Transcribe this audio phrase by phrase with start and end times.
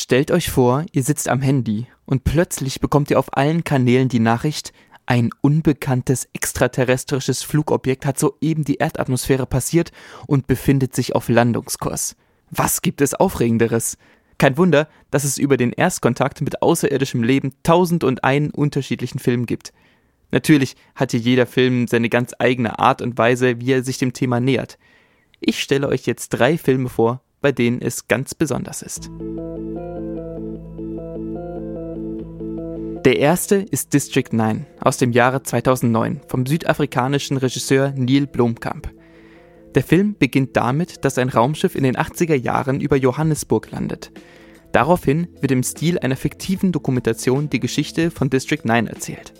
[0.00, 4.20] Stellt euch vor, ihr sitzt am Handy und plötzlich bekommt ihr auf allen Kanälen die
[4.20, 4.72] Nachricht,
[5.06, 9.90] ein unbekanntes extraterrestrisches Flugobjekt hat soeben die Erdatmosphäre passiert
[10.28, 12.14] und befindet sich auf Landungskurs.
[12.52, 13.98] Was gibt es Aufregenderes?
[14.38, 19.46] Kein Wunder, dass es über den Erstkontakt mit außerirdischem Leben tausend und einen unterschiedlichen Filmen
[19.46, 19.72] gibt.
[20.30, 24.12] Natürlich hat hier jeder Film seine ganz eigene Art und Weise, wie er sich dem
[24.12, 24.78] Thema nähert.
[25.40, 29.10] Ich stelle euch jetzt drei Filme vor, bei denen es ganz besonders ist.
[33.04, 38.90] Der erste ist District 9 aus dem Jahre 2009 vom südafrikanischen Regisseur Neil Blomkamp.
[39.74, 44.10] Der Film beginnt damit, dass ein Raumschiff in den 80er Jahren über Johannesburg landet.
[44.72, 49.32] Daraufhin wird im Stil einer fiktiven Dokumentation die Geschichte von District 9 erzählt.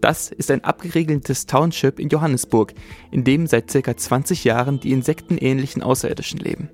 [0.00, 2.74] Das ist ein abgeregeltes Township in Johannesburg,
[3.10, 3.96] in dem seit ca.
[3.96, 6.70] 20 Jahren die insektenähnlichen Außerirdischen leben.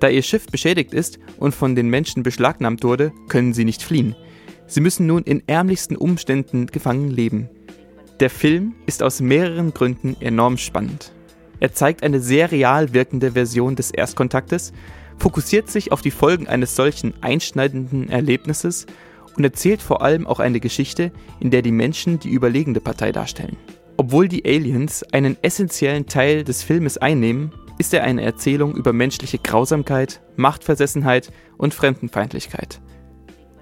[0.00, 4.16] Da ihr Schiff beschädigt ist und von den Menschen beschlagnahmt wurde, können sie nicht fliehen.
[4.66, 7.50] Sie müssen nun in ärmlichsten Umständen gefangen leben.
[8.18, 11.12] Der Film ist aus mehreren Gründen enorm spannend.
[11.58, 14.72] Er zeigt eine sehr real wirkende Version des Erstkontaktes,
[15.18, 18.86] fokussiert sich auf die Folgen eines solchen einschneidenden Erlebnisses
[19.36, 23.56] und erzählt vor allem auch eine Geschichte, in der die Menschen die überlegende Partei darstellen.
[23.98, 29.38] Obwohl die Aliens einen essentiellen Teil des Filmes einnehmen, ist er eine Erzählung über menschliche
[29.38, 32.78] Grausamkeit, Machtversessenheit und Fremdenfeindlichkeit.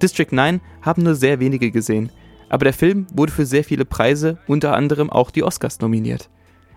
[0.02, 2.10] District 9 haben nur sehr wenige gesehen,
[2.48, 6.30] aber der Film wurde für sehr viele Preise, unter anderem auch die Oscars nominiert.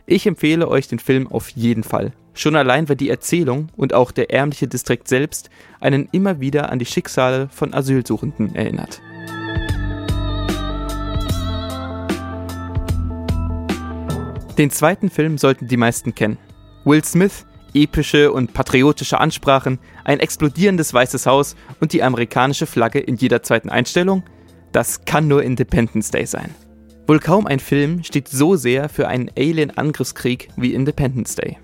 [0.05, 2.13] Ich empfehle euch den Film auf jeden Fall.
[2.35, 6.77] Schon allein, weil die Erzählung und auch der ärmliche Distrikt selbst einen immer wieder an
[6.77, 9.01] die Schicksale von Asylsuchenden erinnert.
[14.59, 16.37] Den zweiten Film sollten die meisten kennen.
[16.83, 23.15] Will Smith, epische und patriotische Ansprachen, ein explodierendes Weißes Haus und die amerikanische Flagge in
[23.15, 24.23] jeder zweiten Einstellung?
[24.71, 26.49] Das kann nur Independence Day sein.
[27.07, 31.57] Wohl kaum ein Film steht so sehr für einen Alien-Angriffskrieg wie Independence Day.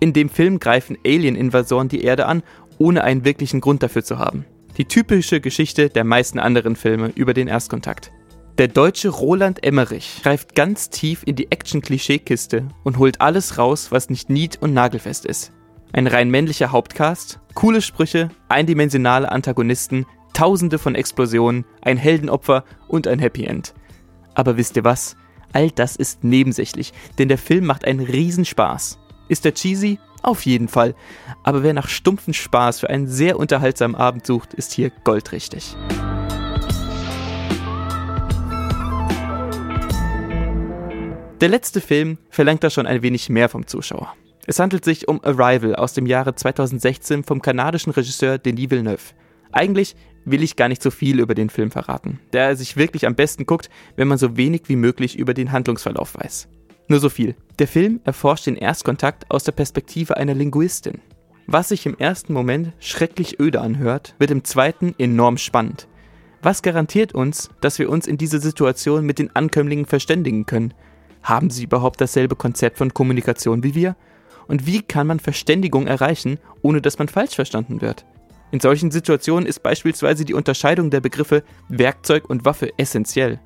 [0.00, 2.42] In dem Film greifen Alien-Invasoren die Erde an,
[2.78, 4.44] ohne einen wirklichen Grund dafür zu haben.
[4.76, 8.10] Die typische Geschichte der meisten anderen Filme über den Erstkontakt.
[8.58, 14.10] Der deutsche Roland Emmerich greift ganz tief in die Action-Klischeekiste und holt alles raus, was
[14.10, 15.52] nicht nied- und nagelfest ist.
[15.94, 20.04] Ein rein männlicher Hauptcast, coole Sprüche, eindimensionale Antagonisten,
[20.34, 23.72] tausende von Explosionen, ein Heldenopfer und ein Happy End.
[24.34, 25.16] Aber wisst ihr was?
[25.54, 28.98] All das ist nebensächlich, denn der Film macht einen Riesenspaß.
[29.28, 29.98] Ist er cheesy?
[30.22, 30.94] Auf jeden Fall.
[31.42, 35.74] Aber wer nach stumpfen Spaß für einen sehr unterhaltsamen Abend sucht, ist hier goldrichtig.
[41.42, 44.14] Der letzte Film verlangt da schon ein wenig mehr vom Zuschauer.
[44.46, 49.12] Es handelt sich um Arrival aus dem Jahre 2016 vom kanadischen Regisseur Denis Villeneuve.
[49.50, 53.08] Eigentlich will ich gar nicht so viel über den Film verraten, der er sich wirklich
[53.08, 56.46] am besten guckt, wenn man so wenig wie möglich über den Handlungsverlauf weiß.
[56.86, 57.34] Nur so viel.
[57.58, 61.00] Der Film erforscht den Erstkontakt aus der Perspektive einer Linguistin.
[61.48, 65.88] Was sich im ersten Moment schrecklich öde anhört, wird im zweiten enorm spannend.
[66.40, 70.72] Was garantiert uns, dass wir uns in dieser Situation mit den Ankömmlingen verständigen können
[71.22, 73.96] haben sie überhaupt dasselbe Konzept von Kommunikation wie wir?
[74.48, 78.04] Und wie kann man Verständigung erreichen, ohne dass man falsch verstanden wird?
[78.50, 83.40] In solchen Situationen ist beispielsweise die Unterscheidung der Begriffe Werkzeug und Waffe essentiell.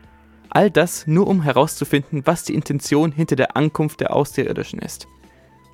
[0.51, 5.07] All das nur um herauszufinden, was die Intention hinter der Ankunft der Außerirdischen ist.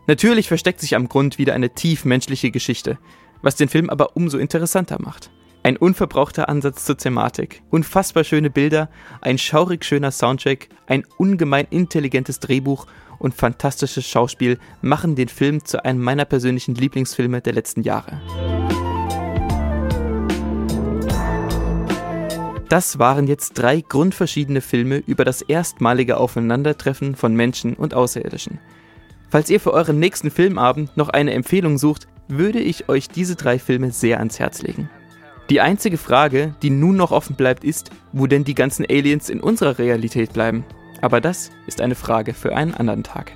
[0.06, 2.98] Natürlich versteckt sich am Grund wieder eine tief menschliche Geschichte,
[3.40, 5.30] was den Film aber umso interessanter macht.
[5.64, 8.90] Ein unverbrauchter Ansatz zur Thematik, unfassbar schöne Bilder,
[9.20, 12.88] ein schaurig schöner Soundtrack, ein ungemein intelligentes Drehbuch
[13.20, 18.20] und fantastisches Schauspiel machen den Film zu einem meiner persönlichen Lieblingsfilme der letzten Jahre.
[22.68, 28.58] Das waren jetzt drei grundverschiedene Filme über das erstmalige Aufeinandertreffen von Menschen und Außerirdischen.
[29.30, 33.60] Falls ihr für euren nächsten Filmabend noch eine Empfehlung sucht, würde ich euch diese drei
[33.60, 34.90] Filme sehr ans Herz legen.
[35.52, 39.38] Die einzige Frage, die nun noch offen bleibt, ist, wo denn die ganzen Aliens in
[39.38, 40.64] unserer Realität bleiben.
[41.02, 43.32] Aber das ist eine Frage für einen anderen Tag.